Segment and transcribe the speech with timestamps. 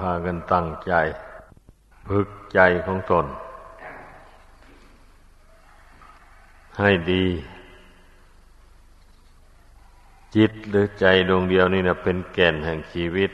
[0.00, 0.92] พากันตั้งใจ
[2.06, 3.26] พึกใจของตน
[6.78, 7.24] ให้ดี
[10.34, 13.30] จิตหรือใจดวงเดียวนี่นะเป็นแก่นแห่งชีวิต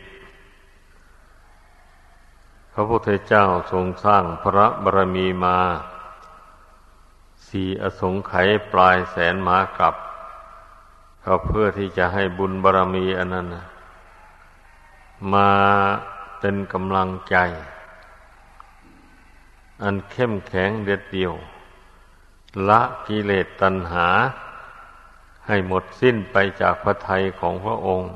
[2.72, 5.58] พระพุทธเจ้าทรงสร้างพระบารมีมา
[7.46, 9.94] สี่อสงไขยปลายแสนหมากับ
[11.24, 13.46] ก็เพื่อที่จะให้บุญบารมีอันนั้น
[15.32, 15.50] มา
[16.40, 17.36] เป็นกำลังใจ
[19.82, 21.34] อันเข้มแข็งเด็ดเดียว
[22.68, 24.08] ละกิเลสตัณหา
[25.46, 28.12] ให้หมดสิ้นไปจากพระทัยของพระองค์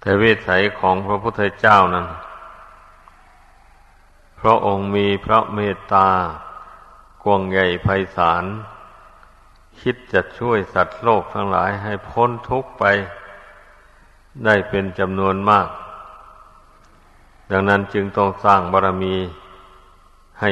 [0.00, 2.06] แต่เวิสัยของพระพุทธเจ้านั้น
[4.40, 6.08] พระองค์มีพระเมตตา
[7.22, 8.44] กวงใหญ่ไพศาล
[9.80, 12.84] คิดจะช่วยสัตว์โลกทั้งหลายให้พ้นทุกข์ไป
[14.44, 15.68] ได้เป็นจำนวนมาก
[17.50, 19.16] ดังนั้นจึงต้องสร้างบารมี
[20.40, 20.50] ให้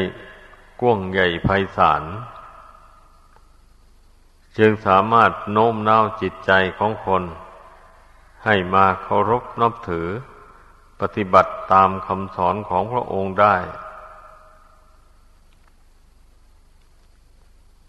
[0.81, 2.03] กว้างใหญ่ไพศาล
[4.59, 7.23] จึงสามารถโน้มน้าวจิตใจของคน
[8.45, 10.09] ให้มาเคารพนับถือ
[11.01, 13.57] ปฏิบัติตามคำสอนของพระองค์ได้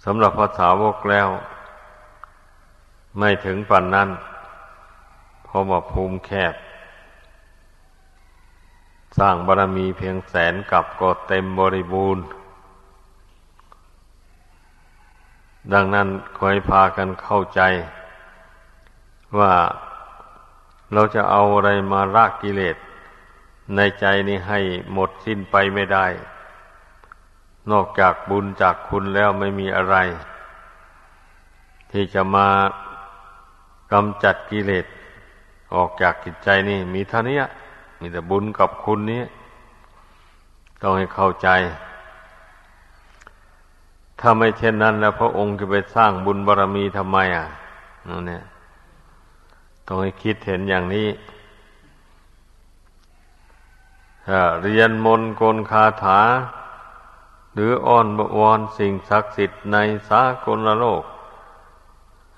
[0.06, 1.30] สำหรับภาษาวกแล้ว
[3.20, 4.10] ไม่ถึงปันนั้น
[5.50, 6.54] เพราะว่าภูมิแคบ
[9.18, 12.24] สร้างบารมีเพียงแสนกับก็เต็มบริบูรณ์
[15.74, 17.62] ดังนั้นคอยพากันเข้าใจ
[19.40, 19.54] ว่า
[20.94, 22.78] เราจะเอาอะไรมาลากกิเลส
[23.76, 24.60] ในใจนี้ให้
[24.94, 26.06] หมดสิ้นไปไม่ได้
[27.72, 29.96] นอกจากบุญจากคุณแล้วไม่มีอะไร
[31.92, 32.48] ที่จะมา
[33.92, 34.86] กำจัดกิเลส
[35.74, 37.38] ออกจากจิตใจนี่มีเท่านี้
[38.00, 39.24] มีแต่บุญกับคุณนี้
[40.82, 41.50] ต้องให้เข้าใจ
[44.20, 47.48] ถ้าไม่เช่นนั้น แล้วพระองค์จะไปสร้างบุญบารรมีทำไมอะ
[48.08, 48.44] นั่นเนี่ย
[49.86, 51.08] ต้องให้คิดเห็นอย่างนี้
[54.64, 56.22] เรียนมนกลคาถา
[57.54, 59.78] หรืออ้อนบวรสิ่งศักดิ์สิทธิ์ใน
[60.10, 61.04] สากลโลก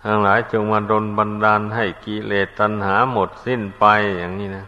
[0.03, 3.85] ทั้งหลายจงมาดลบันดาลให้กิเลสตัณหาหมดสิ้นไป
[4.17, 4.65] อย่างนี้นะ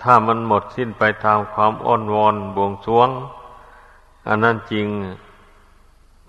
[0.00, 3.08] ถ้ามันหมดสิ้นไปตามความอ้อนวอนบวงสวง
[4.28, 4.86] อันนั้นจริง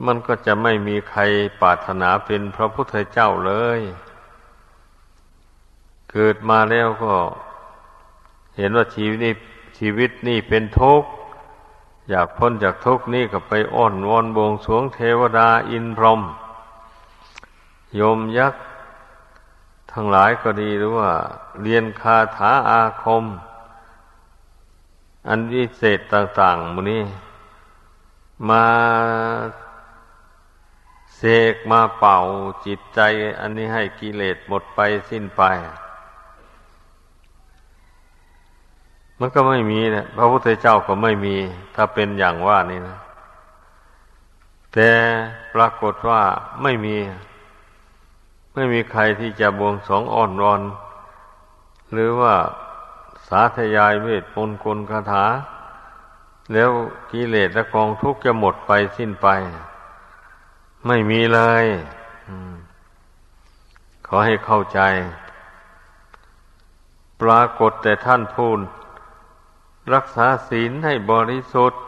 [0.05, 1.21] มันก็จะไม่มีใคร
[1.61, 3.79] ปรารถนาเป็นพระพุทธเจ้าเลย
[6.11, 7.13] เกิดมาแล้วก็
[8.57, 9.33] เห็นว่าชีวิตนี้
[9.77, 11.09] ชีวิตนี่เป็นทุกข์
[12.09, 16.21] อยากพ้นจากทุกข์นี่ก็ไปอ้อนวอนบวงสวงเทวดาอินพรหม
[17.95, 18.63] โยมยักษ์
[19.91, 21.11] ทั้งหลายก็ดีหรือว่า
[21.61, 23.25] เรียนคาถาอาคม
[25.27, 27.03] อันวิเศษต่างๆมูนี้
[28.49, 28.65] มา
[31.17, 31.21] เส
[31.53, 32.17] กมาเป่า
[32.65, 32.99] จิตใจ
[33.39, 34.79] อันนี้ให้กิเลสหมดไป
[35.09, 35.43] สิ้นไป
[39.19, 41.35] มันก็ไม่มีนะพระพุทธเจ้าก็ไม่มี
[41.75, 42.97] ถ้าเป็นอย่างว่านี่นะ
[44.73, 44.89] แต่
[45.53, 46.21] ปรากฏว่า
[46.63, 46.95] ไม่มี
[48.59, 50.61] ไม่มีใครที่จะบวงสองอ่อนรอน
[51.91, 52.35] หรือว่า
[53.27, 55.25] สาธยายเวทมนต์กลคาถา
[56.53, 56.71] แล้ว
[57.11, 59.27] กิเลสและกองทุกข์จะหมดไปสิ้นไป
[60.87, 61.65] ไม่มีเลย
[64.07, 64.79] ขอให้เข้าใจ
[67.21, 68.59] ปรากฏแต่ท่านพูน
[69.93, 71.81] รักษาศีลให้บริสุทธิ์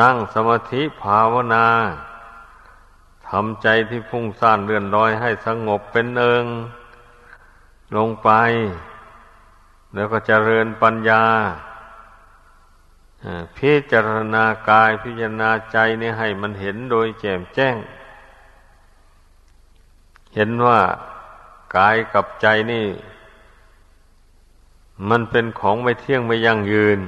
[0.00, 1.66] นั่งสมาธิภาวนา
[3.36, 6.46] ทำใจที่พุ่งซ่านเลื่อนลอยให้สงบเป็นเอิง
[7.96, 8.30] ลงไป
[9.94, 11.24] แล้วก็เจริญปัญญา
[13.56, 17.76] พิจารณากายพิจารณาใจนี่ให้มันเห็นโดยแจ่มแจ้ง
[20.34, 20.80] เห็นว่า
[21.76, 22.86] กายกับใจนี่
[25.08, 26.98] มันเป็นของไม่เที่ยงไม่ยั่งยืน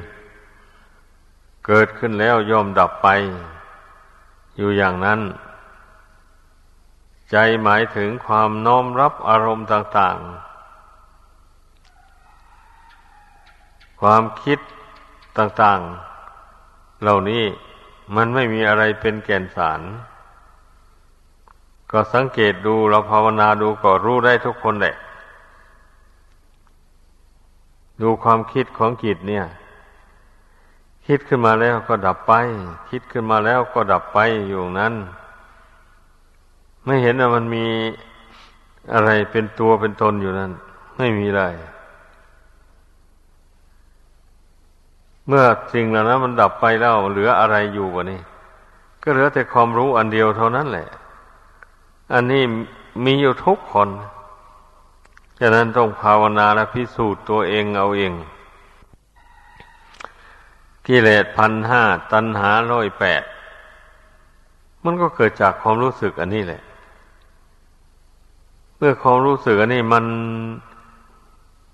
[1.66, 3.08] เกิดขึ้นแล้วยอมดับไป
[4.56, 5.20] อยู่อย่างนั้น
[7.30, 10.54] ใจหมายถึงความน้อมรับอารมณ์ต่าง ๆ
[14.00, 14.58] ความคิด
[15.38, 15.80] ต่าง
[16.40, 17.44] ๆ เหล่านี้
[18.16, 19.80] มันไม่มีอะไรเป็นแก่นสาร
[21.90, 24.94] ก็สังเกตดูเราภาวนาดูก็รู้ได้ทุกคนแหละ
[28.02, 29.44] ดูความคิดของจิตเนี่ย
[31.06, 32.32] คิดขึ้นมาแล้วก็ดับไป
[32.90, 34.18] คิดขึ้นมาแล้วก็ดับไป
[34.48, 34.94] อยู่นั้น
[36.84, 37.66] ไม่เห็นว่ามันมี
[38.94, 40.52] อะไรเป็นตัวเป็นตนอยู่นั่น
[40.96, 41.54] ไม่มีเลย
[45.26, 45.44] เมื่อ
[45.74, 48.20] สิ่งเหล่านั้นมันดับไปแล้วเหลืออะไรอยู่วะนี่
[49.02, 50.88] ก็เหลือแต่ความรู้อันเดียวเท่านั้นแหละ
[52.14, 52.42] อันนี้
[53.04, 53.88] มีอยู่ทุกคน
[55.40, 58.12] ฉะนั้นต้องภาวนาและพิสูจน์ตัวเองเอาเอง
[60.86, 61.82] กิเลสพันห้า
[62.12, 63.22] ตัณหาร้อยแปด
[64.84, 66.62] มันก็เกิดจากความรู้สึกอันนี้แหละ
[68.86, 70.04] มื่อความรู้สึกอันนี้มัน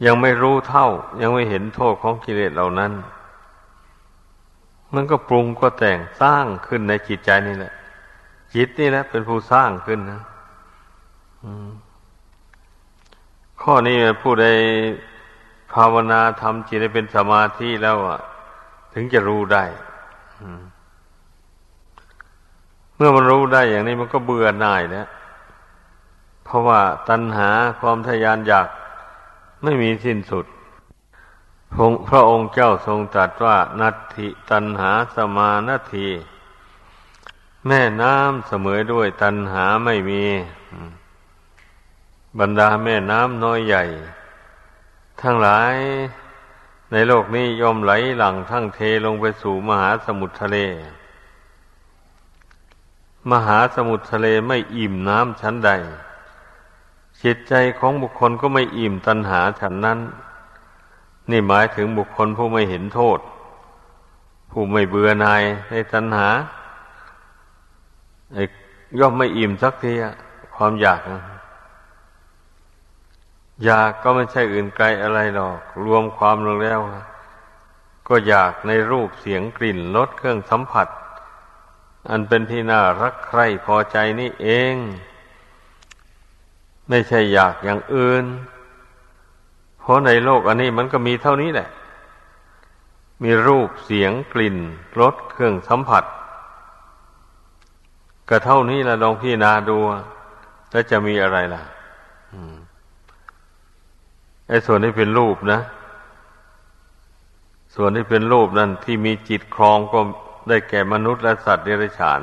[0.07, 0.89] ยังไม่รู้เท่า
[1.23, 2.93] ยังไม่เห็นโทษของกิเลสเหล่านั้น
[4.95, 7.73] มันก็ปรุงก็แต่งสร้างขึ้นในจิตใจนี่แหละ
[8.55, 10.21] จิตนี่แหละเป็นผู้สร้างขึ้นนะ
[13.63, 14.47] ข้อนี้ผู้ใด
[15.73, 18.21] ภาวนาทำจิตให้เป็นสมาธิแล้วอะ
[18.95, 19.65] ถึงจะรู้ได้
[22.97, 25.07] เมื่อมันรู้ได้อย่างนี้มันก็เบื่อหน่ายนะ
[26.51, 27.51] เพราะว่าตัณหา
[27.81, 28.69] ความทยานอยาก
[29.63, 30.47] ไม่มีสิ้นสุด
[32.09, 36.09] พระองค์เจ้าทรงตรัสว่านัตถิตัณหาสมานาที
[37.67, 40.23] แม่น้ำเสมอด้วยตัณหาไม่มี
[42.39, 43.85] บรรดาแม่น้ำน้อยใหญ่
[45.21, 45.75] ทั้งหลาย
[46.93, 50.59] ในโลกนี้ย่อมไหลหลังทั้งเทลงไปสู่มหาสมุทรทะเล
[53.31, 55.73] มหาสมุทรทะเลไม่อิ่มน้ำชั้นใด
[57.25, 59.99] จิตใจของบุคคลก็ไม่อิ่มตัณหาฉันนั้น
[61.31, 63.19] นี่หมายถึงบุคคลผู้ไม่เห็นโทษ
[64.51, 66.29] ผู้ไม่เบื่อหน่ายในตัณหา
[68.99, 69.93] ย่อมไม่อิ่มสักที
[70.57, 71.01] ความอยาก
[73.65, 76.81] อยากก็ไม่ใช่อื่นไกลอะไรหรอก รวมความลงแล้ว
[78.09, 80.89] ก็อยากในรูปเสียงกลิ่นรสเครื่องสัมผัส
[82.11, 84.75] อันเป็นที่น่ารักใคร่พอใจนี่เอง
[86.91, 88.25] ไม่ใช่อยากอย่างอื่น
[89.81, 91.69] เพราะในโลกอันนี้มันก็มีเท่านี้แหละ
[93.23, 94.57] มีรูปเสียงกลิ่น
[95.01, 96.05] รสเครื่องสัมผัส
[98.29, 99.79] ก็เท่านี้ละลองพี่นาดู
[100.71, 101.63] แล้วจะมีอะไรล่ะ
[104.49, 105.61] ไอ้ส่วนที่เป็นรูปนะ
[107.75, 110.01] ส่วนที่เป็นรูปนั่นที่มีจิตครองก็
[110.49, 112.21] ได้แก่มนุษย์และสัตว์เดรัจฉาน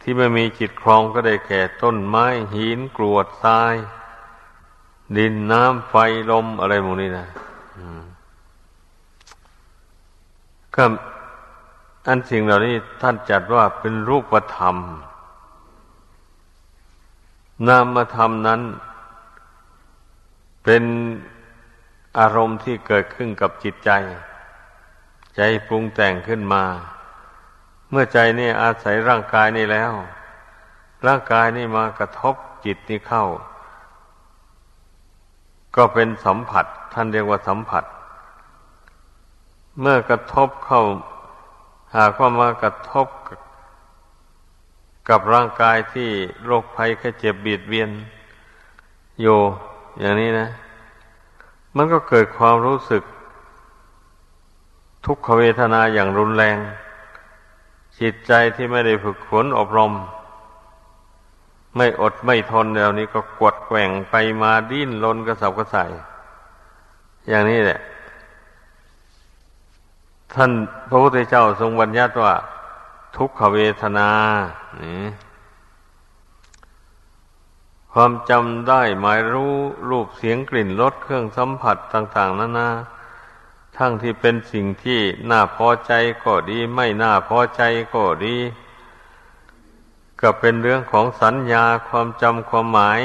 [0.00, 3.74] ที่ไม่มีจิตครองก็ได้แก่ต้นไม้หินกรวดทราย
[5.16, 5.94] ดินน้ำไฟ
[6.30, 7.28] ลมอะไรหมดนี้นะ
[10.74, 10.84] ก็
[12.06, 14.76] อันสิ่งเหล่านี้ท่านจัดว่าเป็นรูปธรรม
[17.68, 18.60] นามธรรมนั้น
[20.64, 20.84] เป็น
[22.18, 23.90] อารมณ์ที่เกิดขึ้นกับจิตใจ
[25.36, 26.64] ใจปรุงแต่งขึ้นมา
[27.90, 29.92] เมื่อใจนี่อาศัยร่างกายนี่แล้ว
[31.06, 32.34] ร่างกายนี่มากระทบ
[32.64, 33.24] จิตนี่เข้า
[35.76, 37.84] ก็เป็นสัมผัส ท่านเรียกว่าสัมผัส
[39.80, 40.82] เมื่อกระทบเข้า
[41.96, 43.06] หากว่ามากระทบ
[45.08, 46.10] กับร่างกายที่
[46.44, 47.90] โรคภัยแค่เจ็บเบียดเบียน
[49.20, 49.38] อยู่
[50.00, 50.48] อย่างนี้นะ
[51.76, 53.02] มันก็เกิดความรู้สึก
[55.06, 56.56] ทุกขเวทนาอย่างรุนแรง
[58.00, 59.92] จิตใจที่ไม่ได้ฝึกฝนอบรม
[61.76, 65.90] ไม่อดไม่ทนเดี๋ยวนี้ก็กดแกว่งไปมาดิ้นรนกระสับกระส่าย
[67.28, 67.80] อย่างนี้แหละ
[70.34, 70.50] ท่าน
[70.88, 72.34] พระพุทธเจ้าทรงบัญญัติว่า
[73.16, 74.08] ทุกขเวทนา
[74.82, 75.02] นี่
[77.92, 79.54] ความจำได้หมายรู้
[79.90, 82.68] รูปเสียงกลิ่นรสเครื่องสัมผัสต่าง ๆนานา
[83.82, 85.92] ทั้งที่เป็นสิ่งที่น่าพอใจ
[86.24, 87.62] ก็ดี ไม่น่าพอใจ
[87.94, 88.36] ก็ดี
[90.20, 93.00] ก็เป็นเรื่องของสัญญาความจำความหมาย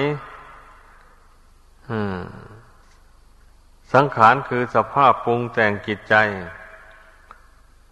[3.94, 6.16] สังขารคือสภาพปรุงแต่งจิตใจ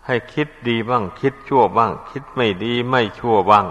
[0.05, 3.67] ให้คิดดีบ้าง คิดชั่วบ้าง คิดไม่ดีไม่ชั่วบ้าง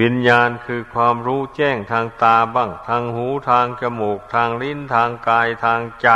[0.00, 6.08] วิญญาณคือความรู้แจ้งทางตาบ้าง ทางหูทางจมูก ทางลิ้นทางกายทางใจ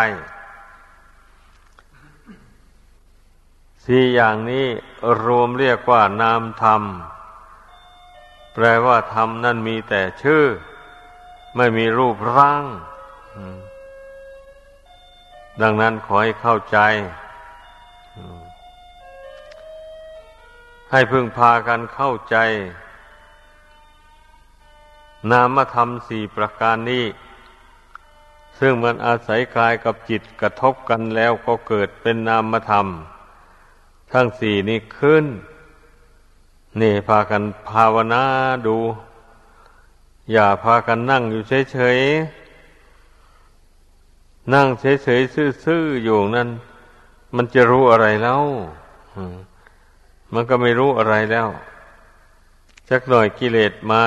[3.90, 4.66] สี่อย่างนี้
[5.24, 6.82] รวมเรียกว่านามธรรม
[8.54, 10.44] แปลว่าธรรมนั่นมีแต่ชื่อ
[11.56, 12.64] ไม่มีรูปร่าง
[15.62, 16.78] ดังนั้นขอให้เข้าใจ
[20.90, 22.36] ให้พึงพากันเข้าใจ
[25.30, 27.04] นามธรรมสี่ประการนี้
[28.58, 32.88] ซึ่งมันอาศัยกายกับจิตกระทบกันแล้วก็เกิดเป็นนามธรรม
[34.12, 35.24] ทั้งสี่นี้ขึ้น
[36.80, 38.24] นี่พากันภาวนา
[38.66, 38.76] ดู
[40.32, 46.48] อย่าพากันนั่งอยู่เฉยๆ นั่งเฉยๆซื่อๆอยู่นั่น
[47.36, 48.42] มันจะรู้อะไรแล้ว
[50.34, 51.48] มันก็ไม่รู้อะไรแล้ว
[52.90, 54.02] สักหน่อยกิเลสมา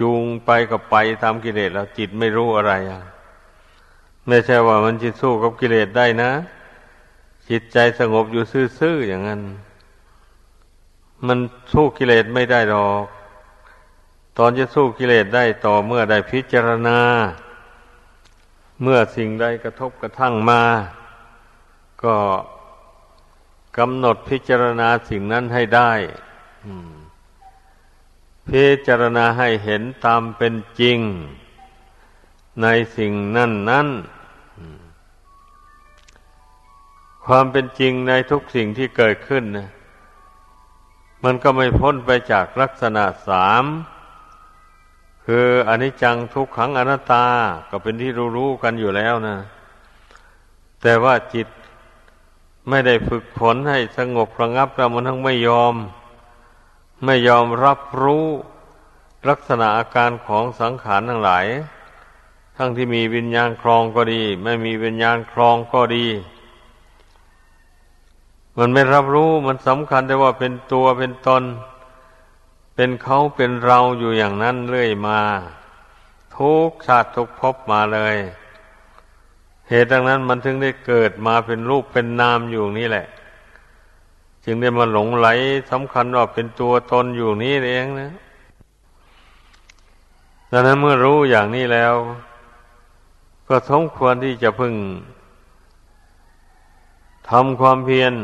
[0.00, 3.02] จูงไปก็ไปตามกิเลสแล้วจิตไม่รู้อะไรอะ
[4.28, 6.30] ไม่ใช่ว่ามันจะสู้กับกิเลสได้นะ
[7.50, 8.44] จิตใจสงบอยู่
[8.78, 9.42] ซื่อๆอย่างนั้น
[11.26, 11.38] มัน
[11.72, 13.04] สู้กิเลสไม่ได้หรอก
[14.38, 16.98] ตอนจะสู้กิเลสได้ต่อเมื่อได้พิจารณา
[18.82, 20.62] เมื่อสิ่งใดกระทบกระทั่งมา
[22.04, 22.16] ก็
[23.78, 25.92] กำหนดพิจารณาสิ่งนั้นให้ได้
[28.48, 30.98] พิจารณาให้เห็นตามเป็นจริง
[32.62, 33.88] ในสิ่งนั้นนั้น
[37.26, 39.68] ความเป็นจริงในทุกสิ่งที่เกิดขึ้นนะ
[41.24, 43.64] มันก็ไม่พ้นไปจากลักษณะสาม
[45.26, 47.26] คืออนิจจังทุกขังอนัตตา
[47.70, 49.36] ก็เป็นที่รู้ๆกันอยู่แล้วนะ
[50.82, 51.48] แต่ว่าจิต
[52.68, 55.74] ไม่ได้ฝึกฝนให้สงบระงับแล้วมันทั้งไม่ยอม
[57.04, 58.26] ไม่ยอมรับรู้
[59.28, 61.46] ลักษณะอาการของสังขารทั้งหลาย
[62.56, 66.06] ทั้งที่มีวิญญาณครองก็ดี ไม่มีวิญญาณครองก็ดี
[68.58, 71.42] มันไม่รับรู้มันสำคัญแต่ว่าเป็นตัวเป็นตน
[72.74, 75.20] เป็นเขาเป็นเราอยู่อย่างนั้นเรื่อยมา
[76.36, 78.16] ทุกชาติทุกภพมาเลย
[79.68, 83.06] เหตุดังนั้นมันถึงได้เกิดมาเป็นรูปเป็นนามอยู่นี่แหละ
[84.44, 85.28] จึงได้มาหลงไหล
[85.70, 88.12] สำคัญว่าเป็นตัวตนอยู่นี่เองนะ
[90.50, 91.94] ดังนั้นเมื่อรู้อย่างนี้แล้ว
[93.48, 94.74] ก็สมควรที่จะพึง
[97.32, 98.14] ทำความเพียร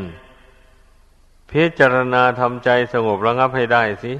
[1.51, 4.13] พิจารณาทำใจสงบระงับให้ได้สิ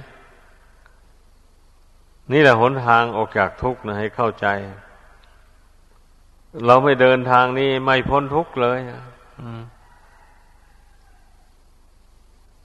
[2.32, 4.48] นี่แหละหนทางออกจากทุกข์นะให้เข้าใจ
[6.66, 8.80] เราไม่เดินทางนี้ไม่พ้นทุกข์เลย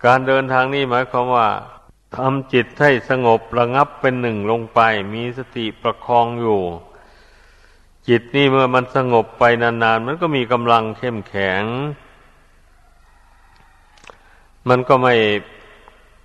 [0.05, 1.49] การเดินทางนี้หมายความว่า
[2.17, 4.81] ทำจิตให้สงบระงับเป็นหนึ่งลงไป
[5.15, 6.61] มีสติประคองอยู่
[8.09, 11.65] จิตนี่เมื่อมันสงบไปนานๆ มันก็มีกำลังเข้มแข็ง
[14.69, 15.15] มันก็ไม่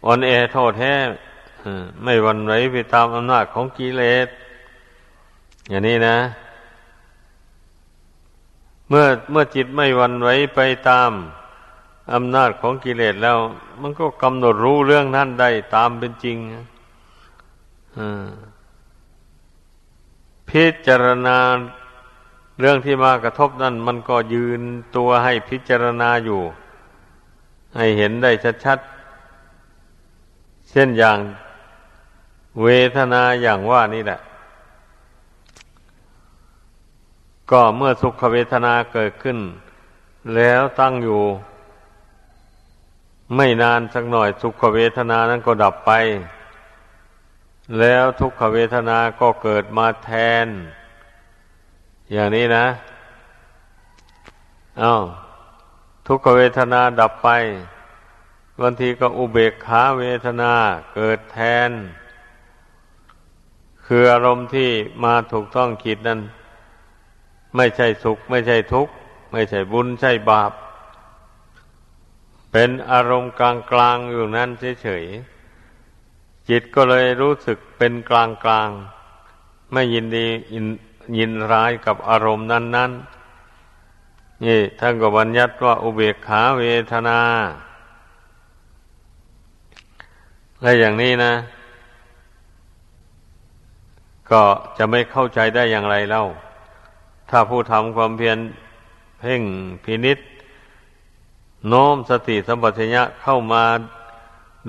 [0.06, 0.94] อ่อนแอโทษแท้
[2.04, 4.28] ไม่วันไหวไปตามอำนาจของกิเลส
[5.70, 6.18] อย่างนี้นะ
[8.90, 11.12] เมื่อเมื่อจิตไม่วันไหวไปตาม
[12.14, 13.38] อำนาจของกิเลสแล้ว
[13.82, 16.38] มันก็กำหนดรู้เรื่องนั้นได้ตามเป็นจริง
[20.50, 21.38] พิจารณา
[22.60, 24.62] เรื่องที่มากระทบนั่นมันก็ยืน
[24.96, 26.42] ตัวให้พิจารณาอยู่
[27.76, 28.32] ให้เห็นได้
[28.66, 31.20] ชัดๆ เช่นอย่าง
[32.64, 34.20] เวทนาอย่างว่านี่แหละ
[37.52, 39.38] ก็เมื่อสุขเวทนาเกิดขึ้น
[40.36, 41.22] แล้วตั้งอยู่
[43.36, 45.92] ไม่นานสักหน่อยสุขเวทนานั้นก็ดับไป
[47.80, 50.10] แล้วทุกขเวทนาก็เกิดมาแท
[50.46, 50.48] น
[52.12, 52.66] อย่างนี้นะ
[54.82, 55.04] อา้าว
[56.12, 57.30] ทุกขเวทนาดับไป
[58.62, 60.54] บางทีก็อุเบกขาเวทนา
[60.94, 61.40] เกิดแท
[61.70, 61.72] น
[63.86, 64.70] คืออารมณ์ที่
[65.04, 66.22] มาถูกต้องคิดนั้น
[67.56, 68.94] ไม่ใช่สุข ไม่ใช่ทุกข์
[69.32, 70.52] ไม่ใช่บุญใช่บาป
[72.52, 74.50] เป็นอารมณ์กลางกลางอยู่นั้น
[74.82, 78.70] เฉยๆจิตก็เลยรู้สึกเป็นกลางกลาง
[79.74, 80.66] ไม่ยินดียิน
[81.18, 83.19] ยินร้ายกับอารมณ์นั้น ๆ
[84.44, 87.20] นี่ท่านก็บัญญัติว่าอุเบกขาเวทนา
[90.62, 91.34] และอย่างนี้นะ
[94.32, 94.44] ก็
[94.78, 96.24] จะไม่เข้าใจได้อย่างไรเล่า
[97.30, 98.38] ถ้าผู้ทำความเพียร
[99.20, 99.42] เพ่ง
[99.84, 100.20] พินิษ
[101.68, 103.64] โน้มสติสัมปชัญญะเข้ามา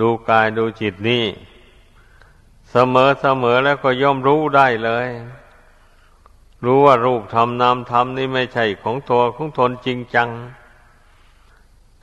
[0.01, 1.25] ดูกายดูจิตนี่
[2.71, 5.09] เสมอเสมอแล้วก็ย่อมรู้ได้เลย
[6.65, 10.29] รู้ว่ารูปธรรมนามธรรมนี่ไม่ใช่ของตัวของตนจริงจัง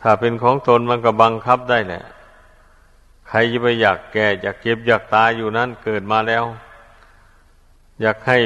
[0.01, 2.03] ถ้าเป็นของตนมันก็บังคับได้แหละ
[3.27, 6.45] ใครจะไปอยากแก่อยากเจ็บอยากตายอยู่นั้นเกิดมาแล้ว
[8.01, 8.39] อยากให้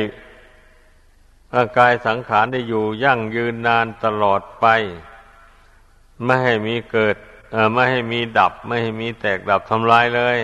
[1.56, 4.66] ร่างกายสังขารได้อยู่ยั่งยืนนานตลอดไป
[6.24, 7.16] ไม่ให้มีเกิด
[7.74, 10.40] ไม่ให้มีดับ ไม่ให้มีแตกดับทำลายเลย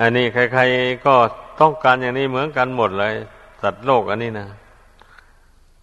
[0.00, 1.14] อันนี้ใครๆก็
[1.60, 3.14] ต้องการอย่างนี้เหมือนกันหมดเลย
[3.62, 4.48] สัตว์โลกอันนี้นะ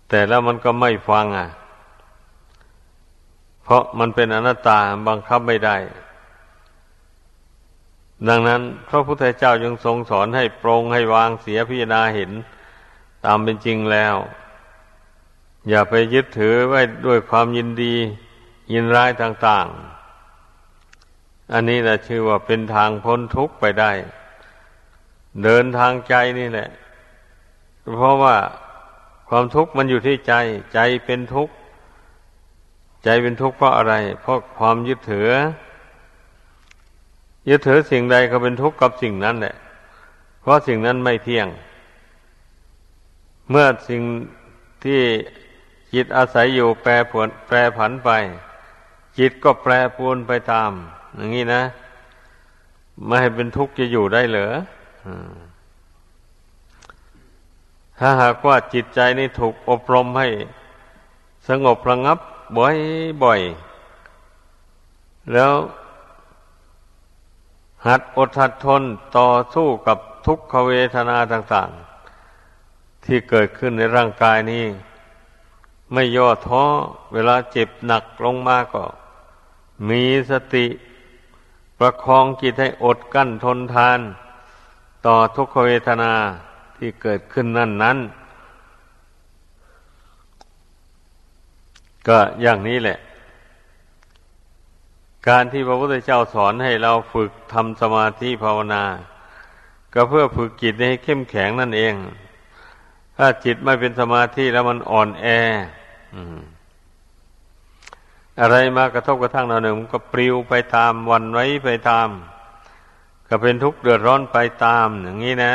[0.10, 1.50] แต่แล้วมันก็ไม่ฟังอะ
[3.64, 4.78] เพราะมันเป็นอนัตตา
[5.08, 5.78] บังคับไม่ได้
[8.28, 12.32] ดังนั้นพระพุทธเจ้ายังทรงสอนให้ปรงให้วางเสียพิจารณาเห็น
[13.26, 14.16] ตามเป็นจริงแล้ว
[15.70, 17.96] อย่าไปยึดถือไว้ด้วยความยินดี
[18.72, 19.93] ยินร้ายต่าง ๆ
[21.52, 23.92] อันนี้นะชื่อว่าเป็นทางพ้นทุกข์ไปได้
[25.44, 26.70] เดินทางใจนี่แหละ
[27.96, 28.36] เพราะว่า
[29.30, 30.34] ความทุกข์มันอยู่ที่ใจ
[30.74, 31.54] ใจเป็นทุกข์
[33.04, 35.30] ใจเป็นทุกข์เพราะอะไร เพราะความยึดถือ
[37.50, 39.56] ยึดถือสิ่งใดก็เป็นทุกข์กับสิ่งนั้นแหละ
[40.42, 41.48] เพราะสิ่งนั้นไม่เที่ยง
[43.50, 44.02] เมื่อสิ่ง
[44.84, 45.02] ที่
[45.94, 48.10] จิตอาศัยอยู่แปรผลแปรผันไป
[49.18, 50.72] จิตก็แปรปวนไปตาม
[51.16, 51.64] อย่างนี้นะ
[53.06, 54.54] ไม่ให้เป็นทุกข์จะอยู่ได้เหรอ
[58.00, 60.28] ถ้าหากว่าจิตใจนี่ถูกอบรมให้
[61.48, 62.20] สงบระงับ
[63.24, 65.54] บ่อยๆ แล้ว
[67.88, 68.84] หัดอดหัดทน
[69.18, 71.70] ต่อสู้กับทุกขเวทนาต่าง
[72.38, 74.66] ๆ ที่เกิดขึ้นในร่างกายนี้
[75.94, 76.64] ไม่ย่อท้อ
[77.14, 78.84] เวลาเจ็บหนักลงมาก็
[79.90, 80.66] มีสติ
[81.84, 84.00] ประคองจิตให้อดกั้นทนทาน
[85.06, 86.14] ต่อทุกขเวทนา
[86.78, 87.98] ที่เกิดขึ้นนั่นนั้น
[92.08, 92.98] ก็อย่างนี้แหละ
[95.28, 98.84] การที่พระพุทธเจ้าสอนให้เราฝึกทำสมาธิภาวนา
[99.94, 101.94] ก็เพื่อฝึกจิตให้เข้มแข็งนั่นเอง
[103.18, 105.26] ถ้าจิตไม่เป็นสมาธิแล้วมันอ่อนแอ
[106.18, 106.18] อ
[108.42, 112.10] อะไรมากระทบกระทั่งเราหนึ่งก็ปลิวไปตามวันไว้ไปตาม
[113.28, 115.54] ก็เป็นทุกข์เดือดร้อนไปตามอย่างนี้นะ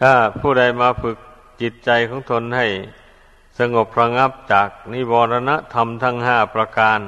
[0.00, 1.16] ถ้าผู้ใดมาฝึก
[1.60, 2.66] จิตใจของตนให้
[3.58, 7.00] สงบระงับจากนิวรณธรรมทั้งห้าประการ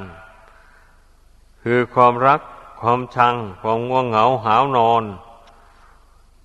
[1.63, 2.41] คือความรัก
[2.81, 5.03] ความชัง ความง่วงเหงาหาวนอน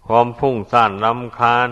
[0.06, 1.68] ความพุ่งซ่านลำคาญ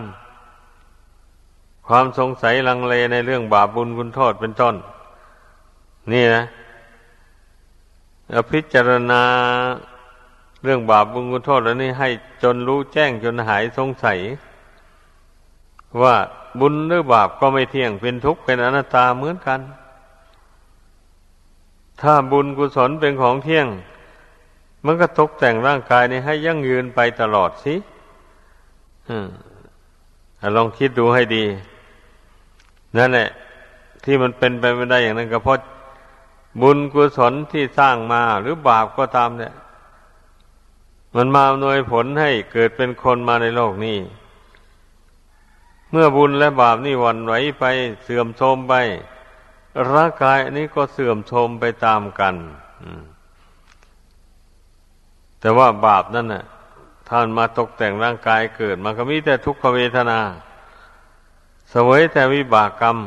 [1.89, 4.75] ความสงสัยลังเลในเรื่องบาปบุญคุณโทษเป็นต้น
[6.11, 6.43] นี่นะ
[8.51, 9.23] พิจารณา
[10.63, 12.09] เรื่องบาปบุญคุณโทษแล้วนี่ให้
[12.43, 14.19] จนรู้แจ้งจนหายสงสัย
[16.01, 16.15] ว่า
[16.59, 19.59] บุญหรือบาปก็ไม่เที่ยงเป็นทุกข์เป็นอนัตตาเหมือนกัน
[22.01, 23.67] ถ้าบุญกุศลเป็นของเที่ยง
[24.85, 27.75] มันก็ตกแต่งร่างกายนี้ให้ยั่งยืนไปตลอดสิ
[30.55, 31.45] ลองคิดดูให้ดี
[32.97, 33.29] นั่นแหละ
[34.03, 35.59] ที่มันเป็นไปไม่ได้อย่างนั้น ก็เพราะ
[36.61, 39.53] บุญกุศลที่สร้างมาหรือบาปก็ตามเนี่ย
[41.15, 43.97] มันมาอำนวยผลให้เกิดเป็นคนมาในโลกนี้
[45.91, 47.65] เมื่อบุญและบาปนี่วันไหวไป
[48.03, 48.73] เสื่อมโทรมไป
[49.93, 52.35] ร่างกายนนี้ก็เสื่อมโทรมไปตามกัน
[55.39, 56.43] แต่ว่าบาปนั่นน่ะ
[57.09, 60.19] ท่านมาตกแต่งร่างกายเกิดมันก็มีแต่ทุกขเวทนา
[61.73, 62.97] สวยแต่วิบากกรรม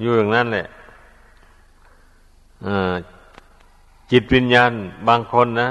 [0.00, 0.66] อยู่อย่างนั้นแหละ
[4.10, 4.70] จิตวิญญาณ
[5.08, 5.70] บางคนนะ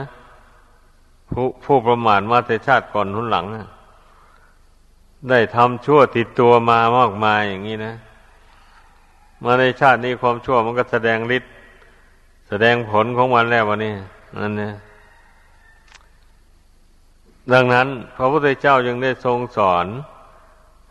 [1.31, 3.67] ผู้ผู้ประมาทมาแต่ชาติก่อนหุนหลังนะ
[5.29, 7.93] ได้ทำชั่วติดตัวมามากมายอย่างนี้นะ
[9.43, 11.51] มาในชาตินี้ความชั่วมันก็แสดงฤทธิ์
[12.49, 13.93] แสดงผลของมันแล้ววันนี้
[14.39, 14.73] นั่นเนี่ย
[17.53, 19.85] ดังนั้น พระพุทธเจ้ายังได้ทรงสอน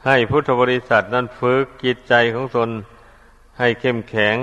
[0.07, 2.71] ให้พุทธบริษัทนั้นฝึกจิตใจของตน
[3.59, 4.37] ให้เข้มแข็ง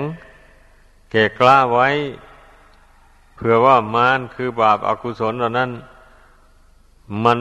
[1.10, 1.88] แก่กล้าไว้
[3.34, 5.70] เผื่อว่ามารคือบาปอากุศลเหล่านั้น
[7.24, 7.38] มัน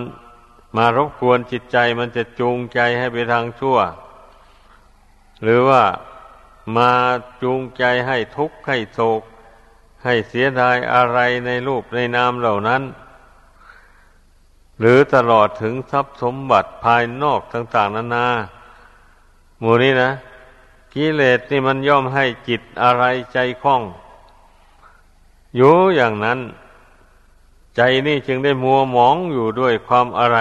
[0.77, 3.77] มารบกวนจิตใจมันจะจูงใจให้ไปทางชั่ว
[5.43, 5.83] หรือว่า
[6.75, 6.91] มา
[7.43, 9.21] จูงใจให้ทุกข์ให้โศก
[10.03, 12.81] ให้เสียดายอะไรในรูปในนามเหล่านั้น
[14.79, 18.27] หรือตลอดถึงทรัพย์สมบัติภายนอกต่าง ๆนานา
[19.59, 20.11] หมู่นี้นะ
[20.93, 23.81] กิเลสนี่มันย่อมให้จิตอะไรใจคล่อง
[25.55, 26.39] อยู่อย่างนั้น
[27.75, 30.39] ใจนี่จึงได้มัวหมองอยู่ด้วยความอะไร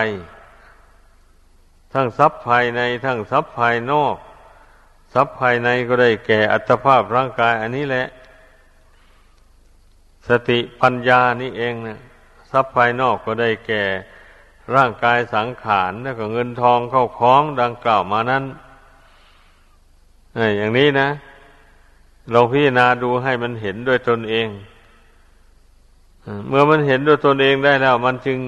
[1.92, 4.16] ทั้งทรัพย์ภายในทั้งทรัพย์ภายนอก
[5.14, 8.07] ทรัพย์ภายในก็ได้แก่อัตภาพร่างกายอันนี้แหละ
[10.29, 11.99] สติปัญญานี่เองนะ
[12.51, 13.83] ทรัพย์ภายนอกก็ได้แก่
[14.75, 18.44] ร่างกายสังขารแล้วก็เงินทองเข้าคล้องดังกล่าวมานั้น
[20.57, 21.09] อย่างนี้นะ
[22.31, 24.48] เราพิจารณาดูให้มันเห็นด้วยตนเอง
[26.48, 28.38] เมื่อมันเห็นด้วยตนเองได้แล้ว มันจึง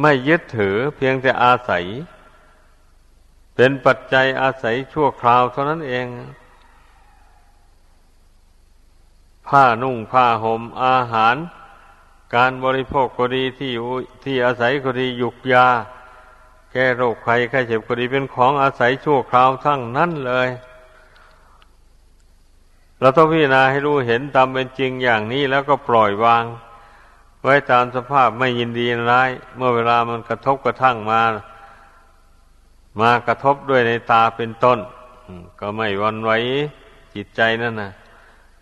[0.00, 1.84] ไม่ยึดถือเพียงแต่อาศัย
[3.54, 6.06] เป็นปัจจัยอาศัยชั่วคราวเท่านั้นเอง
[9.46, 11.36] ผ้านุ่งผ้าหม่มอาหาร
[12.34, 13.88] การบริโภคก็ดีที่อยู่
[14.24, 15.66] ที่อาศัยก็ดียุกยา
[16.72, 20.48] แก้โรคภัยไข้เจ็บก็ดีเป็นของอาศัยชั่วคราวทั้งนั้นเลย
[23.00, 26.44] เราต้องพิจารณาให้รู้เห็นตามเป็นจริงอย่างนี้แล้วก็ปล่อยวาง
[27.42, 31.22] ไว้ตามสภาพไม่ยินดีร้าย เมื่อเวลามันกระทบกระทั่งมา
[33.00, 34.78] มากระทบด้วยในตาเป็นต้น
[35.60, 36.30] ก็ไม่วันไหว
[37.14, 37.90] จิตใจนั่นนะ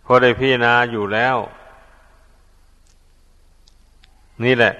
[0.04, 1.36] พอได้พิจารณาอยู่แล้ว
[4.42, 4.72] นี่แหละ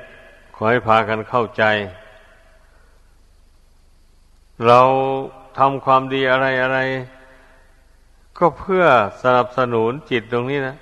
[0.55, 1.65] ขอให้พากันเข้าใจ
[4.67, 4.81] เรา
[5.59, 6.79] ทำความดีอะไรอะไร
[8.39, 8.85] ก็เพื่อ
[9.23, 10.77] สนับสนุนจิตตรงนี้นะ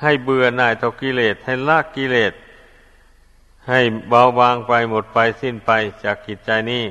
[0.00, 2.32] ให้เบื่อหน่ายต่อกิเลส ให้ละกกิเลส
[3.68, 5.70] ให้เบาบางไปหมดไปสิ้นไป
[6.04, 6.84] จากจิตใจนี้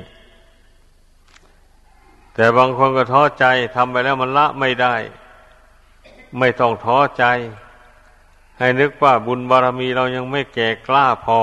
[2.34, 3.44] แต่บางคนก็ท้อใจ
[3.76, 4.94] ทำไปแล้วมันละไม่ได้
[6.38, 7.24] ไม่ต้องท้อใจ
[8.60, 11.42] ให้นึกว่าบุญบารมีเรายังไม่แก่กล้าพอ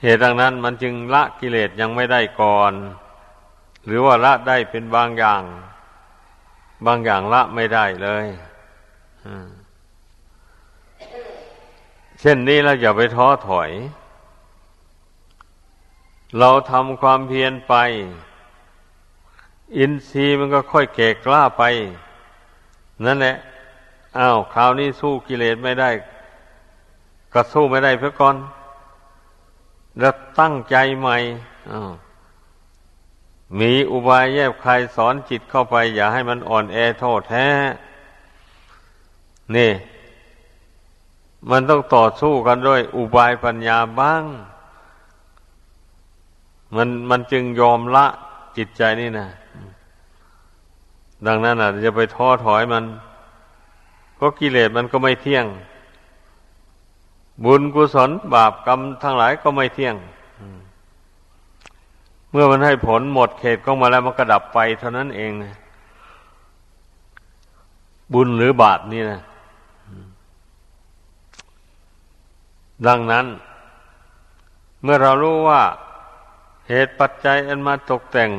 [0.00, 2.72] เหตุดังนั้นมันจึงละกิเลสยังไม่ได้ก่อน
[3.86, 5.42] หรือว่าละได้เป็นบางอย่าง
[6.86, 8.26] บางอย่างละไม่ได้เลย
[12.20, 13.70] เช่นนี้เราอย่าไปท้อถอย
[16.38, 17.74] เราทำความเพียรไป
[19.78, 21.62] อินทรีย์มันก็ค่อยแก่กล้าไป
[23.06, 23.36] นั่นแหละ
[24.18, 25.90] อ้าวคราวนี้สู้กิเลสไม่ได้
[27.32, 28.36] ก็สู้ไม่ได้เพื่อก่อน
[30.00, 31.16] แล้วตั้งใจใหม่
[31.72, 31.92] อ้าว
[33.60, 37.48] มีอุบายแยบคายสอนจิตเข้าไป อย่าให้มันอ่อนแอโทษแท้
[39.56, 39.72] นี่
[41.50, 44.24] มันต้องต่อสู้กันด้วย อุบายปัญญาบ้าง
[46.76, 48.06] มันมันจึงยอมละ
[48.56, 49.28] จิตใจนี่นะ
[51.26, 52.84] ดังนั้นอะจะไปท้อถอยมัน
[54.20, 55.46] ก็กิเลสมันก็ไม่เที่ยง
[57.44, 59.94] บุญกุศลบาปกรรมทั้งหลายก็ไม่เที่ยง
[62.30, 65.54] เมื่อมันให้ผลหมดเขตก็มาแล้วมันก็ดับไปเท่านั้นเองนะ
[68.12, 69.20] บุญหรือบาปนี่นะ
[72.86, 73.26] ดังนั้น
[74.82, 75.62] เมื่อเรารู้ว่า
[76.68, 78.30] เหตุปัจจัยอันมาตกแต่ง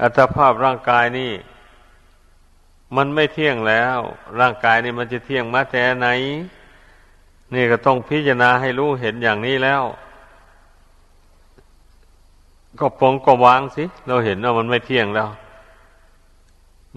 [0.00, 1.30] อัตภาพร่างกายนี้
[2.96, 3.98] มันไม่เที่ยงแล้ว
[4.40, 6.08] ร่างกายนี่มันจะเที่ยงมาแต่ไหน
[7.54, 9.82] นี่ก็ต้องพิจารณาให้รู้เห็นอย่างนี้แล้ว
[12.80, 15.28] ก็ปงก็วางสิ เราเห็นว่ามันไม่เที่ยงแล้ว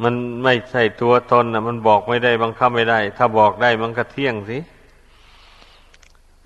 [0.04, 4.58] มันไม่ใช่ตัวตนนะมันบอกไม่ได้บังคับไม่ได้ ถ้าบอกได้มันก็เที่ยงสิ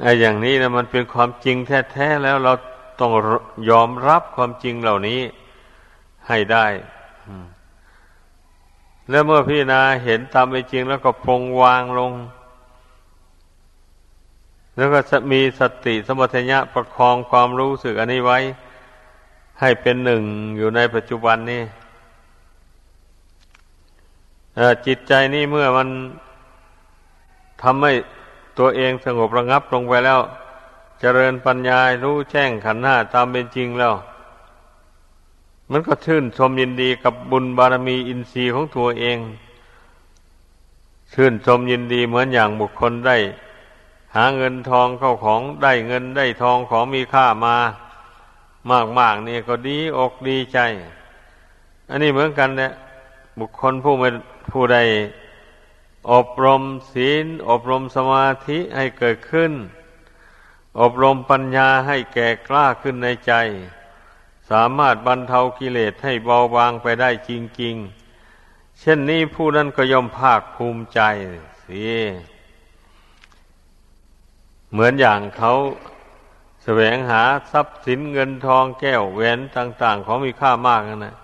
[0.02, 1.58] ไอ้อย่างนี้นะมันเป็นความจริง
[1.92, 2.54] แท้ๆแล้วเรา
[3.00, 3.12] ต้อง
[3.70, 5.20] ยอมรับความจริงเหล่านี้
[6.28, 6.66] ให้ได้
[9.10, 12.12] แล้วเมื่อพี่นาเห็นตามเป็นจริงแล้วก็ปรงวางลง
[14.76, 15.00] แล้วก็
[15.32, 18.40] มีสติสมัญญะประคองความรู้สึกอันนี้ไว้
[19.60, 20.24] ให้เป็นหนึ่ง
[20.58, 21.62] อยู่ในปัจจุบันนี้
[24.86, 25.90] จิตใจนี่เมื่อมัน
[27.62, 27.94] ทำให้
[28.60, 30.20] ตัวเองสงบระงับลงไปแล้ว
[31.00, 33.94] เจริญปัญญารู้แจ้งขันธ์ห้าตามเป็นจริงแล้ว
[35.72, 39.18] มันก็ชื่นชมยินดีกับบุญบารมีอินทรีย์ของตัวเอง
[41.14, 43.18] ชื่นชมยินดีเหมือนอย่างบุคคลได้
[44.16, 47.56] หาเงินทองเข้าของได้เงินได้ทองของมีค่ามา
[49.00, 50.60] มากๆนี่ก็ดีอกดีใจ
[51.90, 52.72] อันนี้เหมือนกันเนี่ย
[53.40, 54.10] บุคคลผู้ไม่
[54.52, 54.78] ผู้ใด
[56.12, 59.52] อบรมศีล อบรมสมาธิให้เกิดขึ้น
[60.80, 67.76] อบรมปัญญาให้แก่กล้าขึ้นในใจามารถบรรเทากิเลสให้เบาบางไปได้จริง
[68.28, 71.00] ๆ เช่นนี้ผู้นั้นก็ย่อมภาคภูมิใจ
[71.64, 71.84] สิ
[74.72, 75.54] เหมือนอย่างเขา
[76.64, 81.16] แสวงหาทรัพย์สินเงินทองแก้วแหวนต่าง ๆ ของมีค่ามากนะ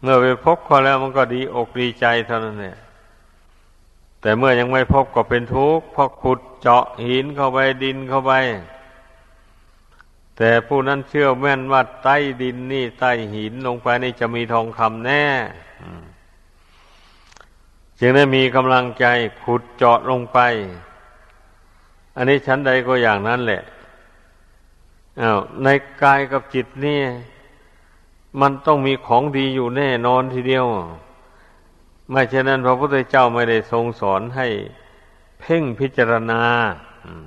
[0.00, 2.78] เมื่อไปพบเขาแล้วมันก็ดีอกดีใจเท่านั้นเนี่ย
[4.20, 8.32] แต่เมื่อยังไม่พบก็เป็นทุกข์เพราะขุดเจาะหินเข้าไปดินเข้าไป
[10.36, 15.24] แต่ผู้นั้นเชื่อแม่นว่าใต้ดินนี่ใต้หินลงไปนี่จะมีทองคำแน่
[17.98, 19.06] จึงได้มีกำลังใจ
[19.42, 20.38] ขุดเจาะลงไป
[22.16, 23.62] อันนี้ชั้นใดก็อย่างนั้นแหละ
[25.20, 25.68] อา้าวใน
[26.02, 27.00] กายกับจิตนี่
[28.40, 30.66] มันต้องมีของดีอยู่แน่นอนทีเดียว
[32.10, 34.46] ไม่เช่นนั้นพระพุทธเจ้าไม่ได้ทรงสอนให้
[35.40, 36.42] เพ่งพิจารณา
[37.04, 37.26] อืม